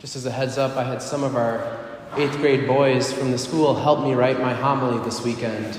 [0.00, 1.78] Just as a heads up, I had some of our
[2.16, 5.74] eighth grade boys from the school help me write my homily this weekend,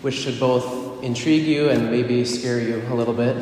[0.00, 3.36] which should both intrigue you and maybe scare you a little bit.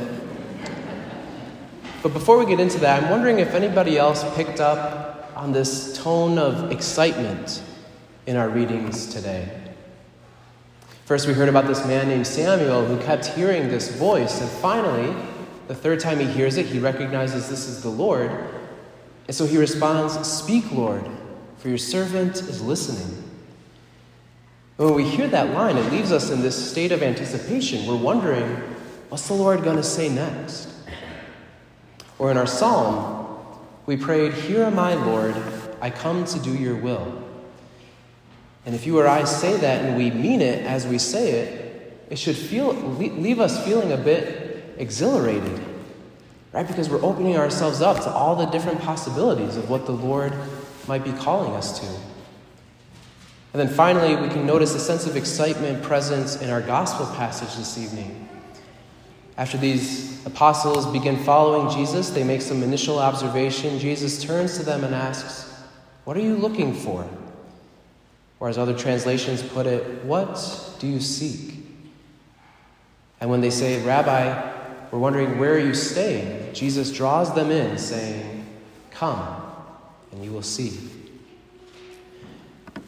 [2.03, 5.95] But before we get into that, I'm wondering if anybody else picked up on this
[5.99, 7.63] tone of excitement
[8.27, 9.51] in our readings today.
[11.05, 15.15] First, we heard about this man named Samuel who kept hearing this voice, and finally,
[15.69, 18.60] the third time he hears it, he recognizes this is the Lord
[19.31, 21.05] and so he responds, Speak, Lord,
[21.59, 23.23] for your servant is listening.
[24.77, 27.87] when we hear that line, it leaves us in this state of anticipation.
[27.87, 28.57] We're wondering,
[29.09, 30.69] what's the Lord going to say next?
[32.19, 33.39] Or in our psalm,
[33.87, 35.37] we prayed, Here am I, Lord,
[35.81, 37.23] I come to do your will.
[38.67, 42.05] And if you or I say that and we mean it as we say it,
[42.11, 45.70] it should feel, leave us feeling a bit exhilarated
[46.53, 46.67] right?
[46.67, 50.33] Because we're opening ourselves up to all the different possibilities of what the Lord
[50.89, 51.87] might be calling us to.
[53.53, 57.57] And then finally, we can notice a sense of excitement present in our gospel passage
[57.57, 58.29] this evening.
[59.37, 63.79] After these apostles begin following Jesus, they make some initial observation.
[63.79, 65.53] Jesus turns to them and asks,
[66.05, 67.09] What are you looking for?
[68.39, 71.65] Or, as other translations put it, What do you seek?
[73.21, 74.60] And when they say, Rabbi,
[74.91, 76.53] we're wondering, where are you staying?
[76.53, 78.47] Jesus draws them in, saying,
[78.91, 79.43] Come,
[80.13, 80.79] and you will see.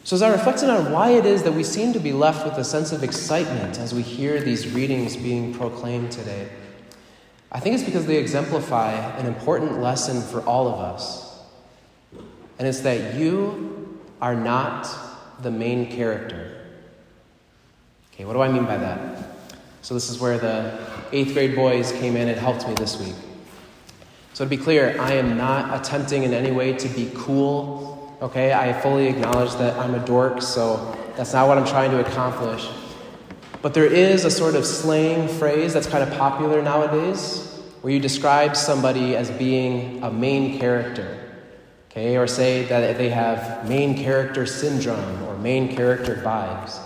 [0.03, 2.57] So, as I reflected on why it is that we seem to be left with
[2.57, 6.49] a sense of excitement as we hear these readings being proclaimed today,
[7.51, 11.39] I think it's because they exemplify an important lesson for all of us.
[12.59, 14.89] And it's that you are not
[15.41, 16.65] the main character.
[18.13, 19.12] Okay, what do I mean by that?
[19.83, 20.79] So, this is where the
[21.11, 23.15] eighth grade boys came in and helped me this week.
[24.33, 28.53] So, to be clear, I am not attempting in any way to be cool, okay?
[28.53, 32.65] I fully acknowledge that I'm a dork, so that's not what I'm trying to accomplish.
[33.61, 37.49] But there is a sort of slang phrase that's kind of popular nowadays
[37.81, 41.19] where you describe somebody as being a main character,
[41.91, 42.15] okay?
[42.15, 46.79] Or say that they have main character syndrome or main character vibes.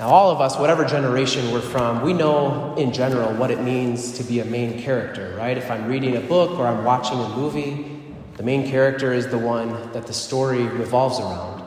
[0.00, 4.12] Now, all of us, whatever generation we're from, we know in general what it means
[4.12, 5.58] to be a main character, right?
[5.58, 8.00] If I'm reading a book or I'm watching a movie,
[8.38, 11.62] the main character is the one that the story revolves around.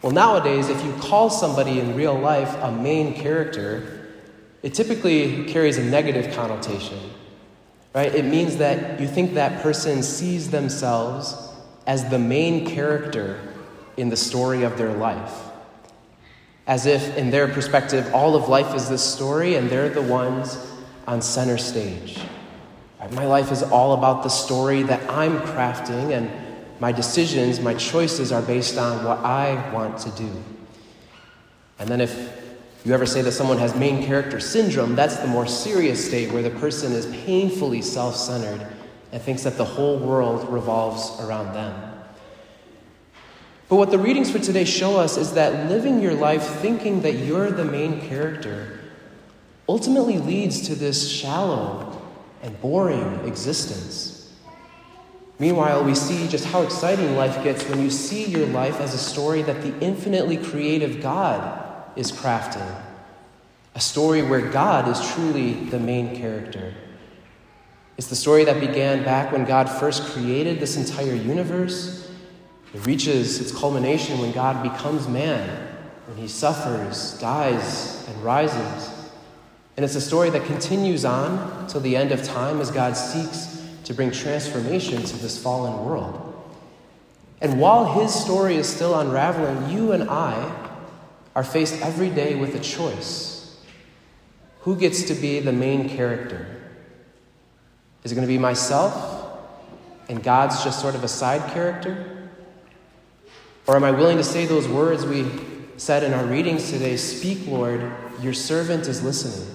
[0.00, 4.10] Well, nowadays, if you call somebody in real life a main character,
[4.62, 7.00] it typically carries a negative connotation,
[7.96, 8.14] right?
[8.14, 11.34] It means that you think that person sees themselves
[11.84, 13.40] as the main character
[13.96, 15.47] in the story of their life
[16.68, 20.64] as if, in their perspective, all of life is this story and they're the ones
[21.06, 22.20] on center stage.
[23.12, 26.30] My life is all about the story that I'm crafting, and
[26.78, 30.30] my decisions, my choices are based on what I want to do.
[31.78, 32.36] And then, if
[32.84, 36.42] you ever say that someone has main character syndrome, that's the more serious state where
[36.42, 38.66] the person is painfully self centered
[39.12, 41.97] and thinks that the whole world revolves around them.
[43.68, 47.16] But what the readings for today show us is that living your life thinking that
[47.16, 48.80] you're the main character
[49.68, 52.00] ultimately leads to this shallow
[52.42, 54.32] and boring existence.
[55.38, 58.98] Meanwhile, we see just how exciting life gets when you see your life as a
[58.98, 62.74] story that the infinitely creative God is crafting.
[63.74, 66.74] A story where God is truly the main character.
[67.98, 71.97] It's the story that began back when God first created this entire universe
[72.74, 75.48] it reaches its culmination when God becomes man,
[76.06, 79.10] when he suffers, dies, and rises.
[79.76, 83.64] And it's a story that continues on till the end of time as God seeks
[83.84, 86.24] to bring transformation to this fallen world.
[87.40, 90.66] And while his story is still unraveling, you and I
[91.36, 93.56] are faced every day with a choice.
[94.62, 96.46] Who gets to be the main character?
[98.02, 99.38] Is it going to be myself
[100.08, 102.17] and God's just sort of a side character?
[103.68, 105.26] Or am I willing to say those words we
[105.76, 107.92] said in our readings today Speak, Lord,
[108.22, 109.46] your servant is listening.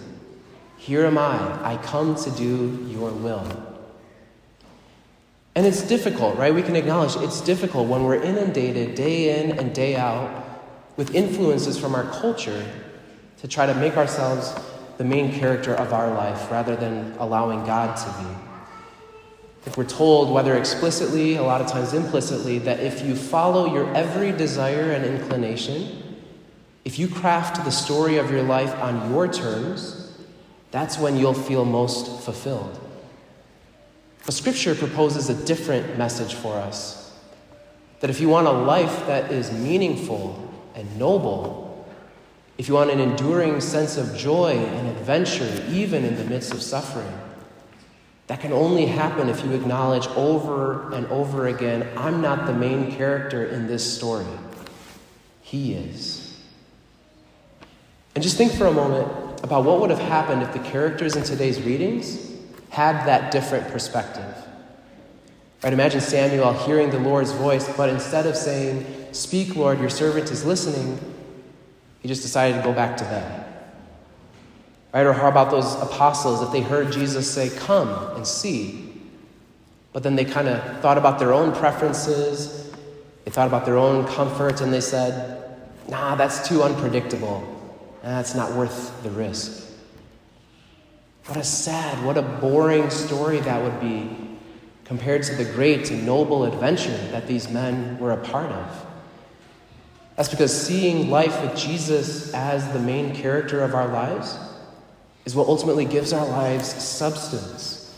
[0.77, 3.47] Here am I, I come to do your will.
[5.55, 6.53] And it's difficult, right?
[6.53, 10.45] We can acknowledge it's difficult when we're inundated day in and day out
[10.95, 12.65] with influences from our culture
[13.39, 14.53] to try to make ourselves
[14.97, 18.52] the main character of our life rather than allowing God to be.
[19.65, 23.93] If we're told, whether explicitly, a lot of times implicitly, that if you follow your
[23.95, 26.17] every desire and inclination,
[26.83, 30.17] if you craft the story of your life on your terms,
[30.71, 32.79] that's when you'll feel most fulfilled.
[34.25, 37.03] But Scripture proposes a different message for us
[37.99, 41.87] that if you want a life that is meaningful and noble,
[42.57, 46.61] if you want an enduring sense of joy and adventure, even in the midst of
[46.61, 47.13] suffering,
[48.27, 52.91] that can only happen if you acknowledge over and over again I'm not the main
[52.91, 54.25] character in this story.
[55.41, 56.39] He is.
[58.15, 59.07] And just think for a moment
[59.43, 62.31] about what would have happened if the characters in today's readings
[62.69, 64.35] had that different perspective.
[65.63, 65.73] Right?
[65.73, 70.43] Imagine Samuel hearing the Lord's voice, but instead of saying, Speak, Lord, your servant is
[70.43, 70.99] listening,
[72.01, 73.52] he just decided to go back to bed.
[74.93, 75.07] Right?
[75.07, 78.91] Or how about those apostles if they heard Jesus say, Come and see?
[79.91, 82.71] But then they kind of thought about their own preferences,
[83.25, 85.59] they thought about their own comfort, and they said,
[85.89, 87.49] Nah, that's too unpredictable.
[88.03, 89.67] That's not worth the risk.
[91.25, 94.09] What a sad, what a boring story that would be
[94.83, 98.85] compared to the great and noble adventure that these men were a part of.
[100.17, 104.37] That's because seeing life with Jesus as the main character of our lives
[105.25, 107.95] is what ultimately gives our lives substance.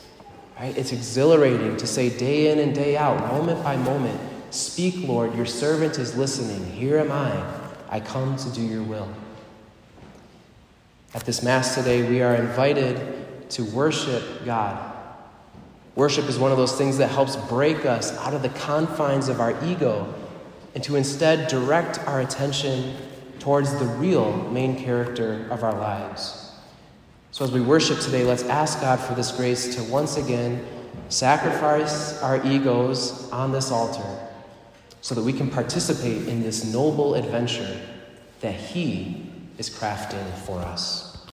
[0.59, 0.77] Right?
[0.77, 4.19] It's exhilarating to say day in and day out, moment by moment,
[4.55, 6.65] Speak, Lord, your servant is listening.
[6.71, 7.43] Here am I.
[7.89, 9.09] I come to do your will.
[11.13, 14.93] At this Mass today, we are invited to worship God.
[15.95, 19.41] Worship is one of those things that helps break us out of the confines of
[19.41, 20.13] our ego
[20.73, 22.95] and to instead direct our attention
[23.39, 26.44] towards the real main character of our lives.
[27.35, 30.65] So, as we worship today, let's ask God for this grace to once again
[31.09, 34.07] sacrifice our egos on this altar
[35.01, 37.77] so that we can participate in this noble adventure
[38.39, 41.04] that He is crafting for us.